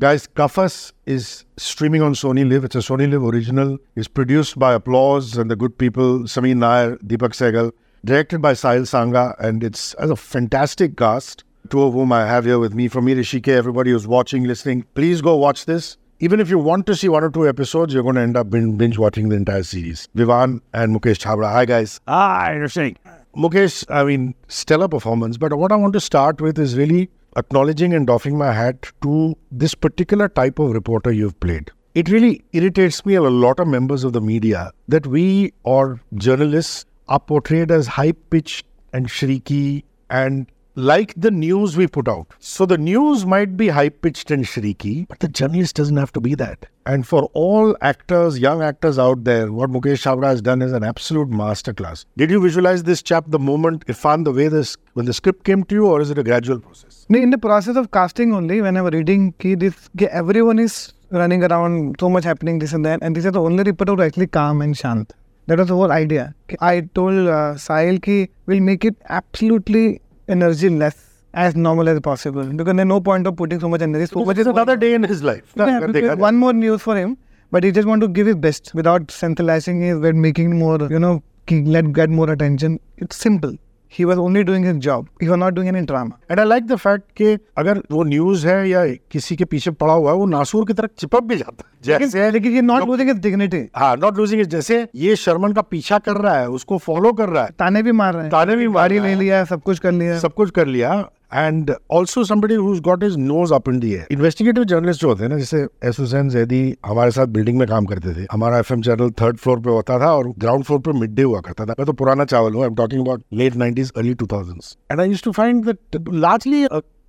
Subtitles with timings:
[0.00, 2.62] Guys, Kafas is streaming on Sony Liv.
[2.62, 3.78] It's a Sony Liv original.
[3.96, 7.72] It's produced by Applause and the good people, Sameer Nair, Deepak Segal,
[8.04, 12.60] directed by Sahil Sangha, and it's a fantastic cast, two of whom I have here
[12.60, 12.86] with me.
[12.86, 15.96] From me, Hrishi K, everybody who's watching, listening, please go watch this.
[16.20, 18.50] Even if you want to see one or two episodes, you're going to end up
[18.50, 20.06] binge watching the entire series.
[20.14, 21.50] Vivan and Mukesh Chhabra.
[21.50, 21.98] Hi, guys.
[22.06, 23.10] Hi, Hrishi K.
[23.36, 25.36] Mukesh, I mean, stellar performance.
[25.36, 29.36] But what I want to start with is really acknowledging and doffing my hat to
[29.50, 31.70] this particular type of reporter you've played.
[31.94, 36.00] It really irritates me and a lot of members of the media that we or
[36.14, 42.28] journalists are portrayed as high pitched and shrieky and like the news we put out.
[42.38, 46.20] So the news might be high pitched and shrieky, but the journalist doesn't have to
[46.20, 46.66] be that.
[46.86, 50.84] And for all actors, young actors out there, what Mukesh Chhabra has done is an
[50.84, 52.04] absolute masterclass.
[52.16, 55.64] Did you visualize this chap the moment Irfan, the way this when the script came
[55.64, 57.06] to you, or is it a gradual process?
[57.10, 60.92] In the process of casting only, when I was reading, ki this ki everyone is
[61.10, 64.02] running around, so much happening, this and that, and this is the only reporter who
[64.02, 65.12] actually calm and shant.
[65.48, 66.34] That was the whole idea.
[66.60, 70.96] I told uh, Sahil ki we'll make it absolutely energy less
[71.34, 74.06] as normal as possible because there's no point of putting so much energy.
[74.06, 75.52] So much is another day in his life.
[75.56, 77.16] Yeah, one more news for him,
[77.50, 81.22] but he just want to give his best without centralizing his, making more, you know,
[81.50, 82.80] let get more attention.
[82.98, 83.54] It's simple.
[83.92, 86.66] He was only doing his job he was not doing any drama and I like
[86.66, 90.26] the fact कि अगर वो news है या किसी के पीछे पड़ा हुआ है वो
[90.26, 93.94] नासूर की तरफ़ चिपक भी जाता है। जैसे लेकिन ये नॉट लूजिंग इज़ डिग्निटी हाँ
[93.96, 97.44] नॉट लूजिंग इज़ जैसे ये शर्मन का पीछा कर रहा है उसको फॉलो कर रहा
[97.44, 100.18] है। ताने भी मार रहे हैं। ताने भी मारी ले लिया सब कुछ कर लिया।
[100.18, 104.07] सब कुछ कर लिया। And also somebody who's got his nose up in the air
[104.11, 107.85] investigative journalist जो होते हैं ना जैसे एस हुसैन जैदी हमारे साथ बिल्डिंग में काम
[107.85, 110.99] करते थे हमारा F M channel third floor पे होता था और ग्राउंड फ्लोर पे
[110.99, 113.55] मिड डे हुआ करता था मैं तो पुराना चावल हूँ I am talking about late
[113.55, 116.65] nineties early two thousand and I use to find that largely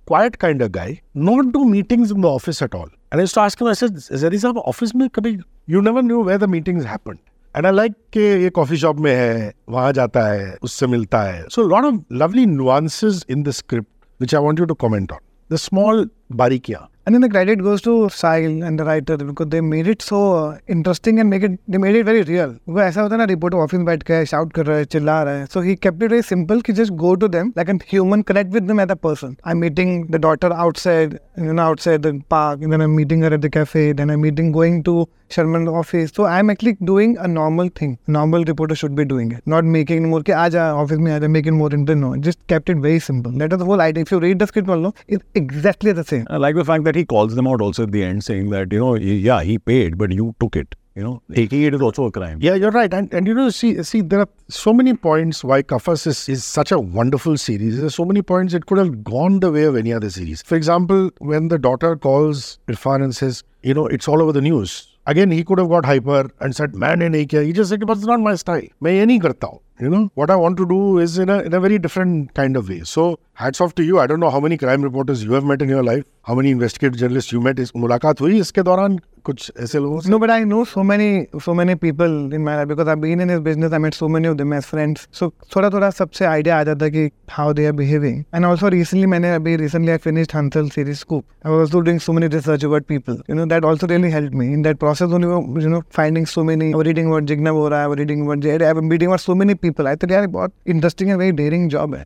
[0.07, 2.89] quiet kind of guy, not do meetings in the office at all.
[3.11, 6.03] And I used to ask him, I said, Zedi साहब office में कभी you never
[6.03, 7.19] knew where the meetings happened.
[7.55, 11.43] And I like कि ये coffee shop में है वहां जाता है उससे मिलता है
[11.49, 13.87] so lot of lovely nuances in the script
[14.20, 15.20] which I want you to comment on.
[15.48, 19.60] The small बारीकियाँ And then the credit goes to Sahil and the writer because they
[19.60, 22.52] made it so uh, interesting and make it, they made it very real.
[22.68, 25.34] वो ऐसा होता है ना reporter office बैठ के shout कर रहा है, चिल्ला रहा
[25.34, 28.22] है। So he kept it very simple कि just go to them like an human
[28.30, 32.00] connect with them as a person I am meeting the daughter outside you know outside
[32.06, 34.82] the park then I am meeting her at the cafe then I am meeting going
[34.84, 39.04] to Sharman office so I am actually doing a normal thing normal reporter should be
[39.04, 41.74] doing it not making more कि आ जा office में आ जा make in more
[41.74, 44.46] inter no just kept it very simple that is whole idea if you read the
[44.46, 47.46] script मान लो it exactly the same I like the fact that he calls them
[47.46, 50.56] out also at the end, saying that, you know, yeah, he paid, but you took
[50.56, 50.74] it.
[50.96, 52.38] You know, taking it is also a crime.
[52.42, 52.92] Yeah, you're right.
[52.92, 56.44] And, and you know, see, see, there are so many points why Kafas is, is
[56.44, 57.76] such a wonderful series.
[57.76, 60.42] There are so many points it could have gone the way of any other series.
[60.42, 64.40] For example, when the daughter calls Irfan and says, you know, it's all over the
[64.40, 64.88] news.
[65.06, 67.46] Again, he could have got hyper and said, man, in kiya.
[67.46, 68.62] He just said, but it's not my style.
[68.80, 69.48] May any karta
[69.80, 72.56] you know what i want to do is in a, in a very different kind
[72.56, 72.80] of way.
[72.84, 73.98] So hats off to you.
[73.98, 76.50] I don't know how many crime reporters you have met in your life how many
[76.50, 77.58] investigative journalists you met.
[77.58, 78.98] Is mulaqat hui iske dauran?
[79.24, 82.68] कुछ ऐसे लोगों no but I know so many so many people in my life
[82.68, 85.28] because I been in this business I met so many of them as friends so
[85.56, 89.06] थोड़ा थोड़ा सबसे idea आ जाता है कि how they are behaving and also recently
[89.06, 92.86] मैंने अभी recently I finished Hansal series Scoop I was doing so many research about
[92.86, 96.26] people you know that also really help me in that process only you know finding
[96.26, 99.34] so many reading about Jigna Bora I reading about Z I am meeting about so
[99.34, 102.04] many people I think यार बहुत interesting and very daring job है.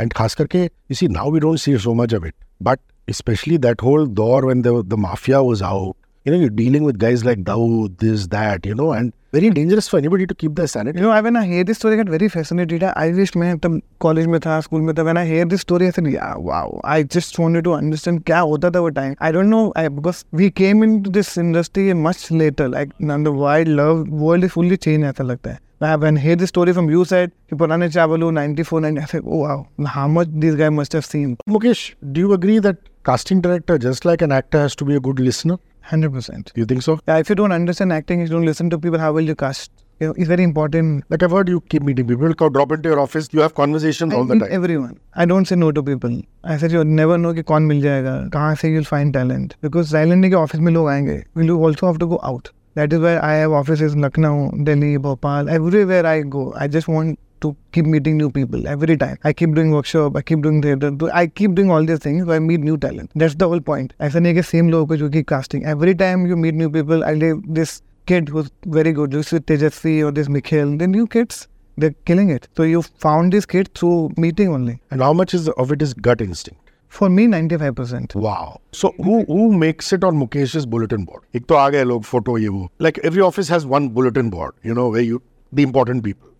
[0.00, 3.58] And खास करके you see now we don't see so much of it but specially
[3.58, 5.94] that whole दौर when the mafia was out
[6.27, 9.87] you know, you're dealing with guys like Dawood, this, that, you know, and very dangerous
[9.87, 10.99] for anybody to keep their sanity.
[10.99, 12.83] You know, when I hear this story, I get very fascinated.
[12.83, 15.05] I wish मैं तब college में था, school में था.
[15.05, 16.81] When I hear this story, I said, yeah, wow.
[16.83, 19.15] I just wanted to understand क्या होता था वो time.
[19.21, 22.67] I don't know I, because we came into this industry much later.
[22.67, 25.59] Like, and the wide love world is fully changed ऐसा लगता है.
[26.01, 29.37] when I hear this story from you said, Purane Chavalu, 94, 90, I said, oh
[29.37, 31.37] wow, how much these guys must have seen.
[31.47, 34.99] Mukesh, do you agree that casting director, just like an actor, has to be a
[34.99, 35.57] good listener?
[35.81, 36.51] Hundred percent.
[36.55, 36.99] You think so?
[37.07, 37.17] Yeah.
[37.17, 38.99] If you don't understand acting, you don't listen to people.
[38.99, 39.71] How will you cast?
[39.99, 41.05] You know, it's very important.
[41.09, 42.33] Like I've heard you keep meeting people.
[42.33, 43.29] Come drop into your office.
[43.31, 44.49] You have conversations I all the time.
[44.51, 44.99] Everyone.
[45.15, 46.21] I don't say no to people.
[46.43, 49.89] I said you never know कि कौन मिल जाएगा कहाँ से you'll find talent because
[49.95, 51.23] silent के office में लोग आएंगे.
[51.35, 52.51] Will you also have to go out?
[52.75, 56.53] That is why I have offices in Lucknow, Delhi, Bhopal, everywhere I go.
[56.55, 59.18] I just want to keep meeting new people every time.
[59.24, 62.26] I keep doing workshop, I keep doing theater, I keep doing all these things.
[62.26, 63.10] So I meet new talent.
[63.14, 63.94] That's the whole point.
[64.00, 65.64] I say कि same logo, को keep casting.
[65.64, 70.04] Every time you meet new people, I leave this kid who's very good, this Tejasvi
[70.04, 71.48] or this Mikhail, the new kids.
[71.76, 72.48] They're killing it.
[72.56, 74.80] So you found this kid through meeting only.
[74.90, 76.58] And how much is of it is gut instinct?
[76.88, 78.60] For me, 95% Wow.
[78.72, 81.22] So who who makes it on Mukesh's bulletin board?
[81.34, 84.30] एक तो आ गए लोग photo ये वो like every office has one bulletin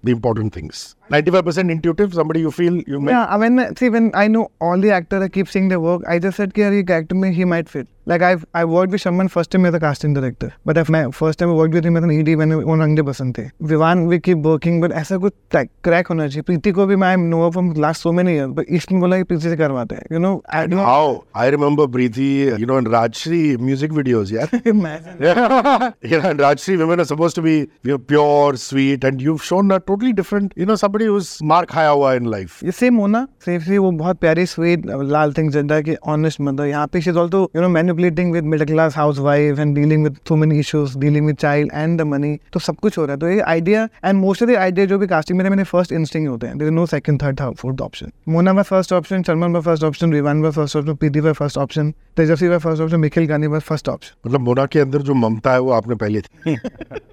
[0.03, 0.97] the important things.
[1.11, 3.13] 95% intuitive, somebody you feel you may.
[3.13, 6.03] Yeah, I mean, see, when I know all the actors, I keep seeing their work.
[6.09, 7.87] I just said, yeah, character me, he might fit.
[8.05, 10.53] Like, I've I worked with someone first time as a casting director.
[10.65, 12.95] But if my first time I worked with him as an ED when on Rang
[12.97, 13.51] De Basanti.
[13.61, 16.43] Vivan, we keep working, but ऐसा कुछ like, crack on चाहिए.
[16.43, 18.51] प्रीति को भी मैं know from last so many years.
[18.53, 20.85] But इसने बोला कि प्रीति से करवाते You know, I know.
[20.85, 21.25] How?
[21.35, 24.49] I remember Preeti, you know, in Rajshri music videos, yeah?
[24.65, 25.19] Imagine.
[26.03, 27.55] Yeah, know, and Rajshri women are supposed to be
[27.85, 31.71] you know, pure, sweet, and you've shown that totally different you know somebody who's mark
[31.71, 35.51] खाया हुआ in life ये same होना safe से वो बहुत प्यारे स्वेद लाल सिंह
[35.53, 39.19] ज़िंदा के ऑनेस्ट मदर यहाँ पे she also you know manipulating with middle class house
[39.27, 42.77] wife and dealing with so many issues dealing with child and the money तो सब
[42.77, 45.39] कुछ हो रहा है। तो ये idea and most of the idea जो भी कास्टिंग
[45.39, 49.23] में मेरे फ़र्स्ट इंस्टिंग होते हैं। No second third fourth option Mona by first option
[49.23, 52.83] Sharman by first option Rivaan by first option Pidi by first option Tejaswi by first
[52.83, 55.95] option Nikhil Gani by first option मतलब मोना के अंदर जो ममता है वो आपने
[55.97, 56.57] पहले थी।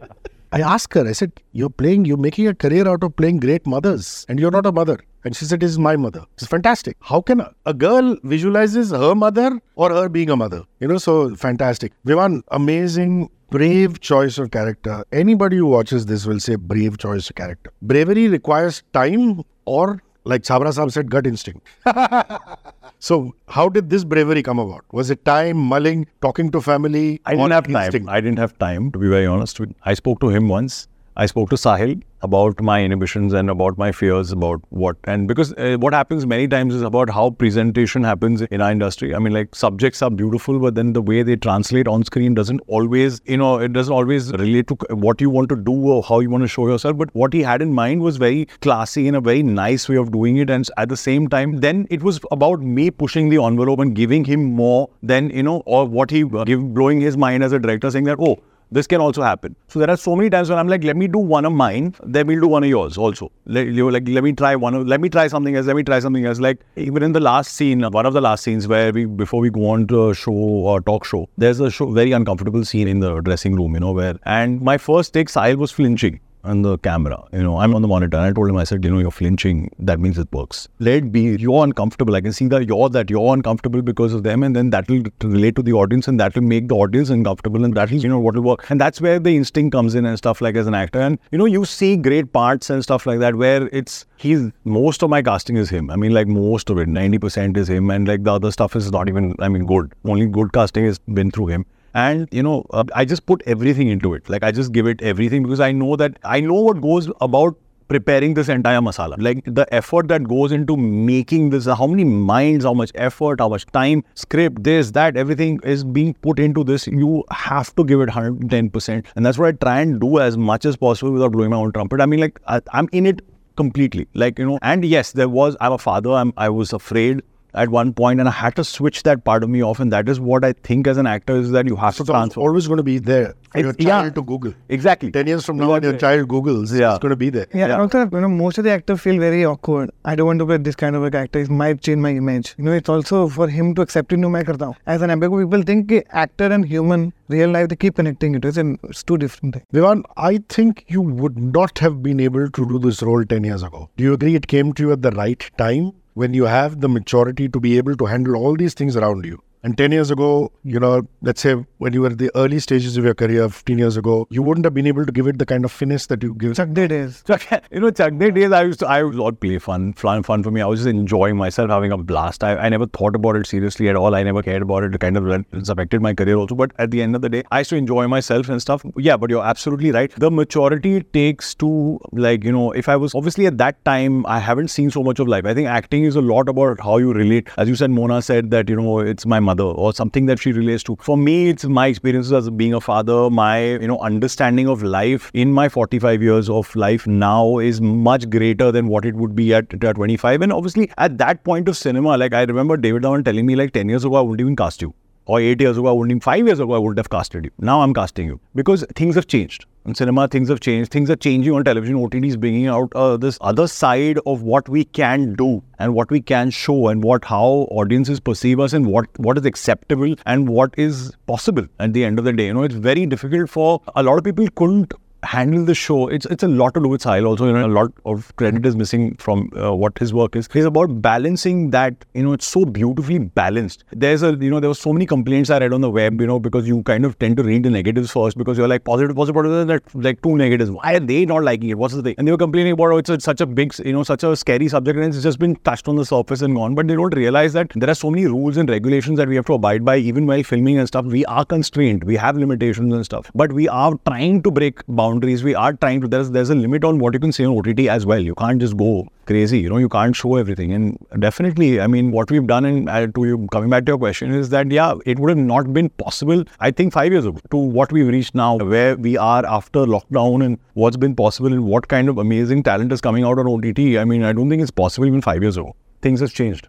[0.51, 3.67] I asked her, I said, You're playing, you're making a career out of playing great
[3.67, 4.97] mothers, and you're not a mother.
[5.23, 6.25] And she said, This is my mother.
[6.33, 6.97] It's fantastic.
[7.01, 10.63] How can a, a girl visualizes her mother or her being a mother?
[10.79, 11.93] You know, so fantastic.
[12.03, 15.03] Vivan, amazing, brave choice of character.
[15.11, 17.71] Anybody who watches this will say brave choice of character.
[17.81, 21.67] Bravery requires time or, like Chhabra Saab said, gut instinct.
[22.99, 24.85] so, how did this bravery come about?
[24.91, 27.21] Was it time, mulling, talking to family?
[27.25, 28.09] I didn't have time.
[28.09, 29.59] I didn't have time, to be very honest.
[29.83, 30.87] I spoke to him once.
[31.21, 35.51] I spoke to Sahil about my inhibitions and about my fears about what and because
[35.55, 39.13] uh, what happens many times is about how presentation happens in our industry.
[39.13, 42.61] I mean, like subjects are beautiful, but then the way they translate on screen doesn't
[42.67, 46.21] always, you know, it doesn't always relate to what you want to do or how
[46.21, 46.97] you want to show yourself.
[46.97, 50.13] But what he had in mind was very classy in a very nice way of
[50.13, 53.79] doing it, and at the same time, then it was about me pushing the envelope
[53.79, 57.43] and giving him more than you know, or what he uh, give blowing his mind
[57.43, 58.39] as a director, saying that oh
[58.71, 59.55] this can also happen.
[59.67, 61.95] So there are so many times when I'm like, let me do one of mine,
[62.03, 63.31] then we'll do one of yours also.
[63.45, 65.83] Let, you like, let me try one of, let me try something else, let me
[65.83, 66.39] try something else.
[66.39, 69.49] Like even in the last scene, one of the last scenes where we, before we
[69.49, 72.99] go on to a show or talk show, there's a show, very uncomfortable scene in
[72.99, 76.77] the dressing room, you know, where, and my first take, Sahil was flinching on the
[76.79, 77.23] camera.
[77.31, 78.17] You know, I'm on the monitor.
[78.17, 79.71] And I told him, I said, you know, you're flinching.
[79.79, 80.67] That means it works.
[80.79, 81.21] Let be.
[81.37, 82.15] You're uncomfortable.
[82.15, 85.03] I can see that you're that you're uncomfortable because of them, and then that will
[85.23, 88.09] relate to the audience, and that will make the audience uncomfortable, and that will, you
[88.09, 88.69] know, what will work.
[88.69, 90.99] And that's where the instinct comes in and stuff like as an actor.
[90.99, 95.03] And you know, you see great parts and stuff like that where it's he's most
[95.03, 95.89] of my casting is him.
[95.89, 98.75] I mean, like most of it, ninety percent is him, and like the other stuff
[98.75, 99.35] is not even.
[99.39, 99.93] I mean, good.
[100.05, 103.87] Only good casting has been through him and you know uh, i just put everything
[103.87, 104.29] into it.
[104.29, 107.55] Like i just give it everything because i know that i know what goes about
[107.87, 109.15] preparing this entire masala.
[109.19, 113.49] Like the effort that goes into making this how many minds how much effort how
[113.49, 116.87] much time script this that everything is being put into this.
[116.87, 120.65] You have to give it 110% and that's what i try and do as much
[120.65, 121.99] as possible without blowing my own trumpet.
[121.99, 123.21] I mean like I, i'm in it
[123.57, 124.07] completely.
[124.13, 126.11] Like you know and yes there was i'm a father.
[126.11, 127.21] I'm, i was afraid
[127.53, 129.79] at one point and I had to switch that part of me off.
[129.79, 132.39] And that is what I think as an actor is that you have so to
[132.39, 133.35] always going to be there.
[133.55, 134.53] Your child yeah, to Google.
[134.69, 135.11] Exactly.
[135.11, 136.91] 10 years from now, when your child Googles, yeah.
[136.91, 137.47] it's going to be there.
[137.53, 137.69] Yeah.
[137.69, 137.79] yeah.
[137.79, 139.89] Also, you know, most of the actors feel very awkward.
[140.05, 141.39] I don't want to play this kind of a character.
[141.39, 142.53] It might change my image.
[142.57, 144.17] You know, it's also for him to accept it.
[144.17, 147.95] No, I karta As an ambiguous, people think actor and human, real life, they keep
[147.95, 148.45] connecting it.
[148.45, 149.65] It's, an, it's two different things.
[149.71, 153.63] Vivan, I think you would not have been able to do this role 10 years
[153.63, 153.89] ago.
[153.97, 155.93] Do you agree it came to you at the right time?
[156.13, 159.41] When you have the maturity to be able to handle all these things around you?
[159.61, 162.95] And 10 years ago, you know, let's say when you were at the early stages
[162.95, 165.45] of your career, 15 years ago, you wouldn't have been able to give it the
[165.45, 166.55] kind of finesse that you give.
[166.55, 167.23] Chuck Day days.
[167.71, 170.43] You know, Chuck Day days, I used to, I was all play fun, fun, fun
[170.43, 170.61] for me.
[170.61, 172.43] I was just enjoying myself, having a blast.
[172.43, 174.15] I, I never thought about it seriously at all.
[174.15, 174.95] I never cared about it.
[174.95, 176.55] It kind of it's affected my career also.
[176.55, 178.85] But at the end of the day, I used to enjoy myself and stuff.
[178.95, 180.11] Yeah, but you're absolutely right.
[180.15, 184.25] The maturity it takes to, like, you know, if I was obviously at that time,
[184.25, 185.45] I haven't seen so much of life.
[185.45, 187.49] I think acting is a lot about how you relate.
[187.57, 190.51] As you said, Mona said that, you know, it's my mother or something that she
[190.51, 190.97] relates to.
[191.09, 195.31] For me, it's my experiences as being a father, my, you know, understanding of life
[195.33, 199.53] in my 45 years of life now is much greater than what it would be
[199.53, 200.41] at, at 25.
[200.41, 203.73] And obviously, at that point of cinema, like I remember David Dhawan telling me, like
[203.73, 204.93] 10 years ago, I wouldn't even cast you.
[205.29, 207.51] Or eight years ago, I wouldn't five years ago, I wouldn't have casted you.
[207.59, 209.65] Now I'm casting you because things have changed.
[209.85, 210.91] In cinema, things have changed.
[210.91, 211.97] Things are changing on television.
[211.97, 216.09] OTT is bringing out uh, this other side of what we can do and what
[216.09, 220.49] we can show and what how audiences perceive us and what what is acceptable and
[220.49, 221.67] what is possible.
[221.79, 224.23] At the end of the day, you know, it's very difficult for a lot of
[224.23, 226.07] people couldn't handle the show.
[226.07, 227.47] It's it's a lot to do with Sahil also.
[227.47, 230.47] You know, a lot of credit is missing from uh, what his work is.
[230.53, 232.05] It's about balancing that.
[232.13, 233.83] You know, it's so beautifully balanced.
[233.91, 236.19] There's a you know there were so many complaints I read on the web.
[236.21, 238.83] You know, because you kind of tend to read the negatives first because you're like
[238.83, 239.67] positive, positive, positive.
[239.67, 240.71] That like two negatives.
[240.71, 241.77] Why are they not liking it?
[241.77, 242.15] What's the thing?
[242.17, 244.35] And they were complaining about oh, it's a, such a big you know such a
[244.35, 246.75] scary subject and it's just been touched on the surface and gone.
[246.75, 249.45] But they don't realize that there are so many rules and regulations that we have
[249.45, 251.05] to abide by even while filming and stuff.
[251.05, 252.03] We are constrained.
[252.03, 253.31] We have limitations and stuff.
[253.35, 255.08] But we are trying to break boundaries.
[255.17, 256.07] We are trying to.
[256.07, 258.19] There's there's a limit on what you can say on OTT as well.
[258.19, 259.59] You can't just go crazy.
[259.59, 260.71] You know, you can't show everything.
[260.73, 263.97] And definitely, I mean, what we've done, and uh, to you coming back to your
[263.97, 266.43] question, is that yeah, it would have not been possible.
[266.59, 270.45] I think five years ago to what we've reached now, where we are after lockdown,
[270.45, 273.97] and what's been possible, and what kind of amazing talent is coming out on OTT.
[273.97, 275.75] I mean, I don't think it's possible even five years ago.
[276.01, 276.67] Things have changed.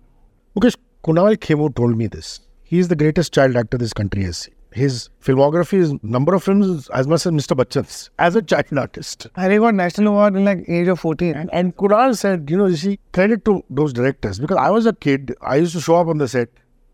[0.57, 2.41] Mukesh, Kunal Khemu told me this.
[2.63, 4.55] He is the greatest child actor this country has seen.
[4.73, 7.57] His filmography is number of films as much as Mr.
[7.57, 9.27] Bachchan's as a child artist.
[9.37, 11.35] And he got national award in like age of 14.
[11.35, 14.87] And, and Kunal said, you know, you see, credit to those directors because I was
[14.87, 15.35] a kid.
[15.43, 16.49] I used to show up on the set.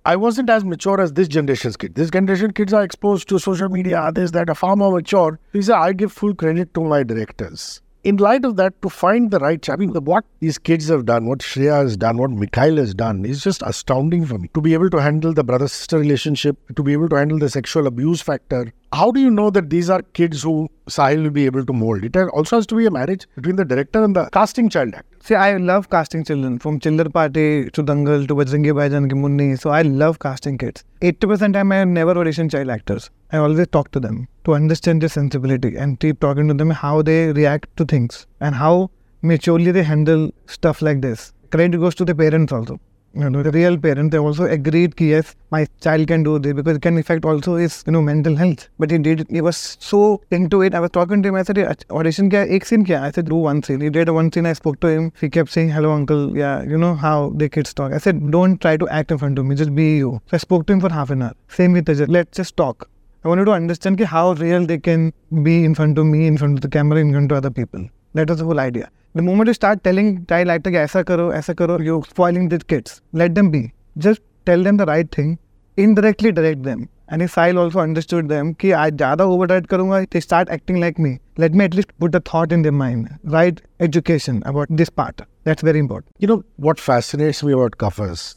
[0.04, 1.96] I wasn't as mature as this generation's kid.
[1.96, 5.40] This generation kids are exposed to social media, others that, are far more mature.
[5.52, 9.32] He said, I give full credit to my directors in light of that, to find
[9.32, 12.76] the right, I mean, what these kids have done, what Shreya has done, what Mikhail
[12.76, 14.48] has done is just astounding for me.
[14.54, 17.50] To be able to handle the brother sister relationship, to be able to handle the
[17.50, 18.72] sexual abuse factor.
[18.92, 22.04] How do you know that these are kids who Sahil will be able to mold?
[22.04, 25.15] It also has to be a marriage between the director and the casting child actor.
[25.26, 29.58] See, I love casting children from Chillar Party to Dangal to Bajrangi Bhaijaan Ki Munni.
[29.58, 30.84] So I love casting kids.
[31.00, 33.10] 80% time I never audition child actors.
[33.32, 37.02] I always talk to them to understand their sensibility and keep talking to them how
[37.02, 41.32] they react to things and how maturely they handle stuff like this.
[41.50, 42.78] Credit goes to the parents also
[43.16, 46.52] you know, the real parent, they also agreed that yes, my child can do this
[46.52, 48.68] because it can affect also his, you know, mental health.
[48.78, 50.74] But he did, he was so into it.
[50.74, 51.58] I was talking to him, I said,
[51.90, 53.00] audition kya, ek scene kya?
[53.02, 53.80] I said, do one scene.
[53.80, 55.12] He did one scene, I spoke to him.
[55.20, 57.92] He kept saying, hello uncle, yeah, you know how the kids talk.
[57.92, 60.20] I said, don't try to act in front of me, just be you.
[60.26, 61.34] So I spoke to him for half an hour.
[61.48, 62.88] Same with Ajay, let's just talk.
[63.24, 66.58] I wanted to understand how real they can be in front of me, in front
[66.58, 67.88] of the camera, in front of other people.
[68.14, 68.88] That was the whole idea.
[69.16, 73.00] The moment you start telling child actor, aisa karo, aisa karo, you're spoiling the kids.
[73.14, 73.72] Let them be.
[73.96, 75.38] Just tell them the right thing.
[75.78, 76.90] Indirectly direct them.
[77.08, 80.82] And if Sahil also understood them कि आज ज़्यादा over diet करूँगा they start acting
[80.84, 81.14] like me.
[81.38, 83.08] Let me at least put the thought in their mind.
[83.38, 85.26] Right education about this part.
[85.44, 86.14] That's very important.
[86.18, 88.30] You know, what fascinates me about Kafas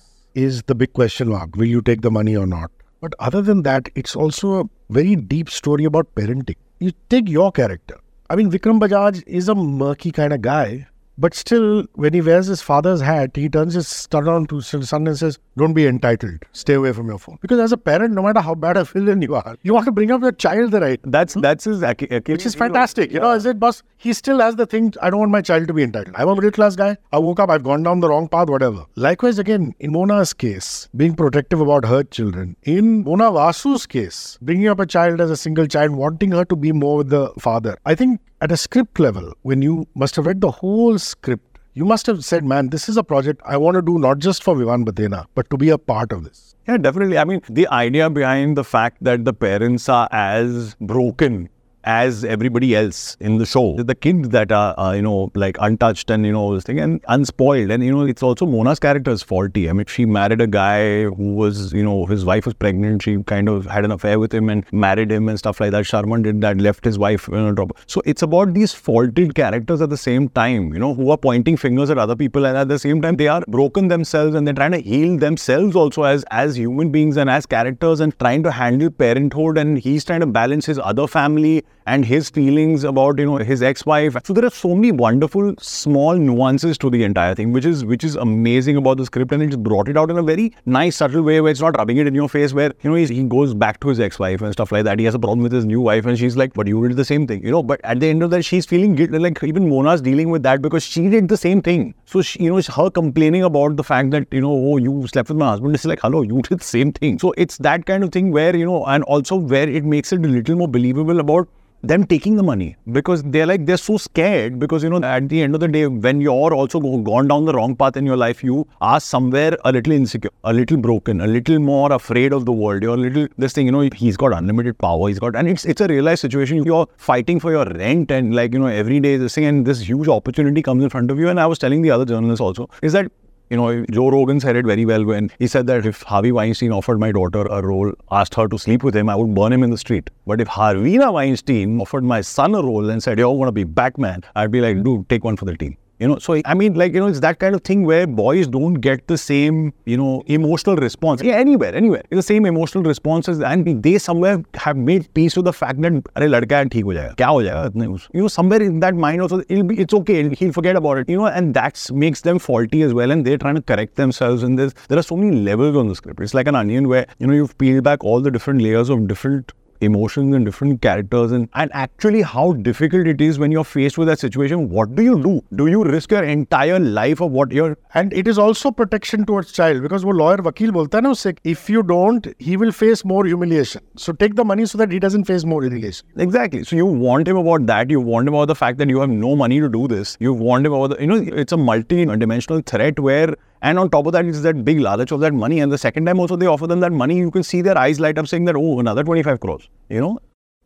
[0.47, 1.57] is the big question mark.
[1.57, 2.71] Will you take the money or not?
[3.01, 6.63] But other than that, it's also a very deep story about parenting.
[6.79, 8.05] You take your character.
[8.31, 10.85] I mean, Vikram Bajaj is a murky kind of guy,
[11.19, 14.89] but still, when he wears his father's hat, he turns his son on to his
[14.89, 16.45] son and says, Don't be entitled.
[16.53, 17.37] Stay away from your phone.
[17.41, 19.91] Because as a parent, no matter how bad a villain you are, you want to
[19.91, 20.99] bring up your child the right.
[21.03, 21.41] That's hmm?
[21.41, 23.11] that's his Which is fantastic.
[23.11, 23.83] You know, is it boss?
[23.97, 26.15] He still has the thing, I don't want my child to be entitled.
[26.17, 26.95] I'm a middle class guy.
[27.11, 28.85] I woke up, I've gone down the wrong path, whatever.
[28.95, 32.55] Likewise, again, in Mona's case, being protective about her children.
[32.63, 36.55] In Mona Vasu's case, bringing up a child as a single child, wanting her to
[36.55, 37.77] be more with the father.
[37.85, 41.85] I think at a script level, when you must have read the whole script, you
[41.85, 44.55] must have said, man, this is a project I want to do not just for
[44.55, 46.55] Vivan Bhathena, but to be a part of this.
[46.67, 47.17] Yeah, definitely.
[47.17, 51.49] I mean, the idea behind the fact that the parents are as broken
[51.83, 53.75] as everybody else in the show.
[53.77, 57.01] The kids that are, uh, you know, like untouched and, you know, this thing and
[57.07, 57.71] unspoiled.
[57.71, 59.69] And, you know, it's also Mona's character is faulty.
[59.69, 63.03] I mean, she married a guy who was, you know, his wife was pregnant.
[63.03, 65.85] She kind of had an affair with him and married him and stuff like that.
[65.85, 67.77] Sharman did that, left his wife, drop.
[67.87, 71.57] So it's about these faulted characters at the same time, you know, who are pointing
[71.57, 74.53] fingers at other people and at the same time they are broken themselves and they're
[74.53, 78.51] trying to heal themselves also as, as human beings and as characters and trying to
[78.51, 83.25] handle parenthood and he's trying to balance his other family and his feelings about you
[83.25, 84.15] know his ex-wife.
[84.23, 88.03] So there are so many wonderful small nuances to the entire thing, which is which
[88.03, 91.23] is amazing about the script, and it's brought it out in a very nice, subtle
[91.23, 92.53] way where it's not rubbing it in your face.
[92.53, 94.99] Where you know he goes back to his ex-wife and stuff like that.
[94.99, 97.07] He has a problem with his new wife, and she's like, "But you did the
[97.11, 97.63] same thing," you know.
[97.73, 99.23] But at the end of that, she's feeling guilty.
[99.27, 101.93] Like even Mona's dealing with that because she did the same thing.
[102.05, 105.29] So she, you know, her complaining about the fact that you know, oh, you slept
[105.29, 105.75] with my husband.
[105.75, 107.19] It's like, hello, you did the same thing.
[107.19, 110.25] So it's that kind of thing where you know, and also where it makes it
[110.25, 111.47] a little more believable about
[111.81, 115.41] them taking the money because they're like they're so scared because you know at the
[115.41, 118.43] end of the day when you're also gone down the wrong path in your life
[118.43, 122.51] you are somewhere a little insecure a little broken a little more afraid of the
[122.51, 122.83] world.
[122.83, 125.63] You're a little this thing you know he's got unlimited power he's got and it's
[125.63, 126.63] it's a real life situation.
[126.63, 129.87] You're fighting for your rent and like you know every day this thing and this
[129.87, 131.29] huge opportunity comes in front of you.
[131.29, 133.11] And i was telling the other journalists also is that
[133.49, 136.71] You know, Joe Rogan said it very well when he said that if Harvey Weinstein
[136.71, 139.63] offered my daughter a role, asked her to sleep with him, I would burn him
[139.63, 140.11] in the street.
[140.27, 143.51] But if Harvey Weinstein offered my son a role and said, "Yo, I want to
[143.51, 146.54] be Batman," I'd be like, "Dude, take one for the team." You know, so I
[146.54, 149.72] mean, like, you know, it's that kind of thing where boys don't get the same,
[149.84, 151.22] you know, emotional response.
[151.22, 152.02] Yeah, anywhere, anywhere.
[152.10, 153.40] It's the same emotional responses.
[153.40, 156.94] And they somewhere have made peace with the fact that, अरे लड़का है ठीक हो
[156.94, 159.94] जाएगा क्या हो जाएगा इतने you know somewhere in that mind also it'll be it's
[159.94, 163.24] okay he'll forget about it you know and that makes them faulty as well and
[163.24, 166.20] they're trying to correct themselves and there's there are so many levels on the script
[166.20, 169.06] it's like an onion where you know you've peeled back all the different layers of
[169.06, 173.98] different emotions and different characters and, and actually how difficult it is when you're faced
[173.98, 174.68] with that situation.
[174.68, 175.44] What do you do?
[175.54, 179.52] Do you risk your entire life of what you're and it is also protection towards
[179.52, 183.04] child because वो lawyer वकील बोलता है ना उससे if you don't he will face
[183.04, 186.76] more humiliation so take the money so that he doesn't face more humiliation exactly so
[186.76, 189.34] you want him about that you want him about the fact that you have no
[189.36, 192.98] money to do this you want him about the, you know it's a multi-dimensional threat
[192.98, 195.60] where and on top of that, it's that big lalach of that money.
[195.60, 197.98] And the second time also they offer them that money, you can see their eyes
[197.98, 200.18] light up saying that, oh, another 25 crores, you know?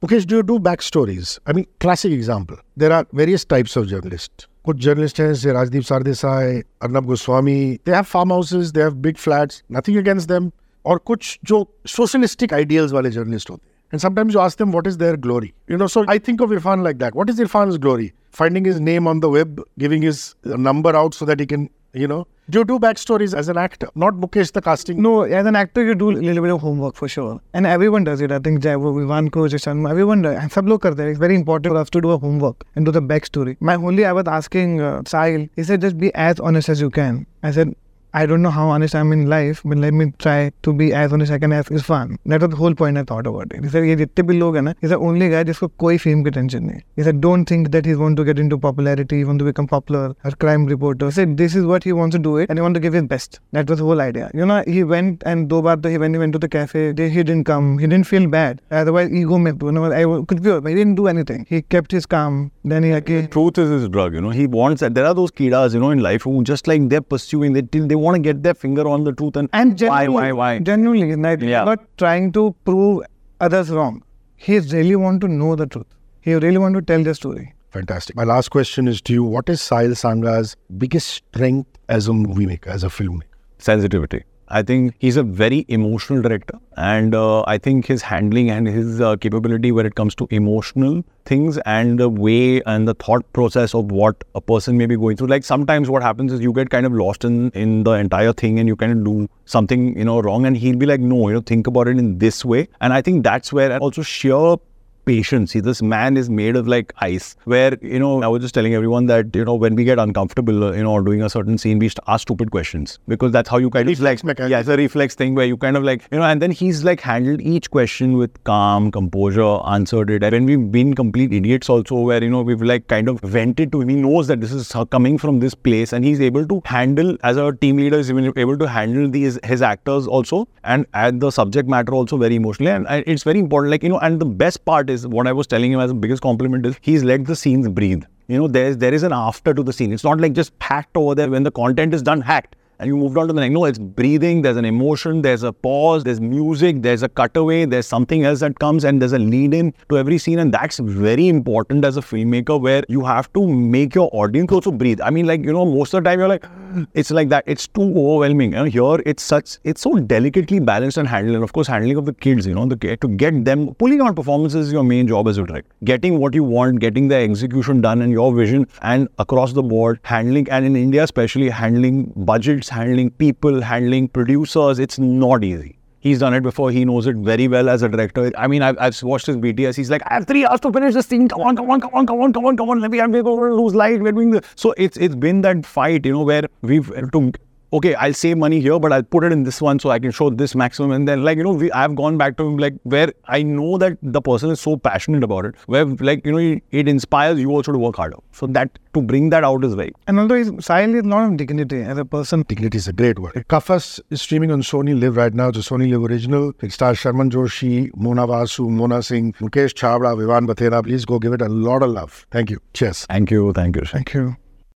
[0.02, 1.38] Mukesh, do you do backstories?
[1.46, 2.56] I mean, classic example.
[2.76, 4.46] There are various types of journalists.
[4.66, 9.62] Kuch journalists हैं जैसे Rajdeep Sardesai Arnab Goswami they have farmhouses they have big flats
[9.76, 10.50] nothing against them
[10.84, 14.90] और कुछ जो socialistic ideals वाले journalist होते हैं and sometimes you ask them what
[14.90, 17.78] is their glory you know so I think of Irfan like that what is Irfan's
[17.86, 20.22] glory finding his name on the web giving his
[20.68, 22.27] number out so that he can you know?
[22.49, 25.01] Do you do backstories as an actor not Mukesh the casting.
[25.01, 27.39] No as an actor you do a little bit of homework for sure.
[27.53, 28.31] And everyone does it.
[28.31, 31.77] I think Jai Vivan ko Jishan everyone and sab log karte it's very important for
[31.79, 33.55] us to do a homework and do the backstory.
[33.61, 36.89] My only I was asking uh, Sahil he said just be as honest as you
[36.89, 37.25] can.
[37.43, 37.75] I said
[38.14, 41.12] I don't know how honest I'm in life, but let me try to be as
[41.12, 42.16] honest I can as Irfan.
[42.24, 43.62] That was the whole point I thought about it.
[43.62, 46.24] He said, ये जितने भी लोग हैं ना, he's the only guy जिसको कोई fame
[46.24, 46.80] की tension नहीं.
[46.96, 49.66] He said, don't think that he's going to get into popularity, he want to become
[49.66, 51.06] popular, a crime reporter.
[51.06, 52.94] He said, this is what he wants to do it, and he want to give
[52.94, 53.40] his best.
[53.52, 54.30] That was the whole idea.
[54.32, 56.92] You know, he went and दो बार तो he when he went to the cafe,
[56.92, 58.62] they, he didn't come, he didn't feel bad.
[58.70, 61.44] Otherwise, ego में, you know, I could be, he didn't do anything.
[61.46, 62.50] He kept his calm.
[62.64, 63.26] Then he okay.
[63.26, 64.14] Truth is his drug.
[64.14, 64.94] You know, he wants that.
[64.94, 67.86] There are those kidas, you know, in life who just like they're pursuing, they till
[67.86, 70.59] they want to get their finger on the truth and, and why, why, why?
[70.59, 71.63] Genuinely, like, yeah.
[71.63, 73.03] not trying to prove
[73.39, 74.03] others wrong.
[74.35, 75.87] He really want to know the truth.
[76.21, 77.53] He really want to tell the story.
[77.71, 78.15] Fantastic.
[78.15, 82.45] My last question is to you: What is Sahil Sangha's biggest strength as a movie
[82.45, 83.23] maker, as a filmmaker?
[83.57, 84.23] Sensitivity.
[84.47, 88.99] I think he's a very emotional director, and uh, I think his handling and his
[89.01, 93.73] uh, capability when it comes to emotional things and the way and the thought process
[93.73, 95.27] of what a person may be going through.
[95.27, 98.59] Like sometimes what happens is you get kind of lost in in the entire thing,
[98.59, 101.35] and you kind of do something you know wrong, and he'll be like, no, you
[101.35, 104.57] know, think about it in this way, and I think that's where also sheer
[105.05, 105.51] patience.
[105.51, 107.35] See, this man is made of like ice.
[107.45, 110.63] Where, you know, I was just telling everyone that, you know, when we get uncomfortable,
[110.63, 113.69] uh, you know, doing a certain scene, we ask stupid questions because that's how you
[113.69, 116.17] kind reflex of like, yeah, it's a reflex thing where you kind of like, you
[116.17, 120.23] know, and then he's like handled each question with calm, composure, answered it.
[120.23, 123.71] And when we've been complete idiots also, where, you know, we've like kind of vented
[123.73, 126.61] to him, he knows that this is coming from this place and he's able to
[126.65, 131.19] handle, as a team leader, he's able to handle these, his actors also and add
[131.19, 132.71] the subject matter also very emotionally.
[132.71, 135.33] And, and it's very important, like, you know, and the best part is what I
[135.33, 138.03] was telling him as the biggest compliment is he's let the scenes breathe.
[138.27, 139.91] You know, there's there is an after to the scene.
[139.91, 142.97] It's not like just hacked over there when the content is done hacked and you
[142.97, 143.53] moved on to the next.
[143.53, 147.87] No, it's breathing, there's an emotion, there's a pause, there's music, there's a cutaway, there's
[147.87, 150.39] something else that comes, and there's a lead in to every scene.
[150.39, 154.71] And that's very important as a filmmaker where you have to make your audience also
[154.71, 154.99] breathe.
[155.01, 156.45] I mean, like, you know, most of the time you're like,
[156.93, 157.45] it's like that.
[157.47, 158.51] It's too overwhelming.
[158.51, 161.35] You know, here it's such, it's so delicately balanced and handled.
[161.35, 164.15] And of course, handling of the kids, you know, the to get them, pulling out
[164.15, 165.69] performances is your main job as a director.
[165.85, 169.99] Getting what you want, getting the execution done and your vision, and across the board,
[170.03, 174.79] handling, and in India especially, handling budgets handling people, handling producers.
[174.79, 175.77] It's not easy.
[175.99, 176.69] He's done it before.
[176.69, 178.29] He knows it very well as a director.
[178.37, 179.77] I mean, I've, I've watched his BTS.
[179.77, 181.29] He's like, I have three hours to finish this scene.
[181.29, 182.81] Come on, come on, come on, come on, come on, come on.
[182.81, 184.01] Let me, I'm going to lose light.
[184.01, 184.43] We're doing the.
[184.55, 187.31] So it's it's been that fight, you know, where we've to
[187.73, 190.11] okay, I'll save money here, but I'll put it in this one so I can
[190.11, 190.91] show this maximum.
[190.91, 193.97] And then, like, you know, we, I've gone back to like where I know that
[194.01, 197.49] the person is so passionate about it, where, like, you know, it, it inspires you
[197.51, 198.17] also to work harder.
[198.31, 199.91] So that to bring that out is very.
[200.07, 202.43] And although Sahil is not of dignity as a person.
[202.47, 203.45] Dignity is a great word.
[203.49, 205.47] Kafas is streaming on Sony Liv right now.
[205.49, 206.53] It's a Sony Liv original.
[206.61, 210.83] It stars Sharman Joshi, Mona Vasu, Mona Singh, Mukesh Chhabra, Vivan Bhathena.
[210.83, 212.27] Please go give it a lot of love.
[212.31, 212.59] Thank you.
[212.73, 213.05] Cheers.
[213.07, 213.51] Thank you.
[213.53, 213.83] Thank you.
[213.85, 214.35] Thank you.